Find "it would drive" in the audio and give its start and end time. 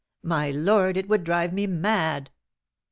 0.97-1.53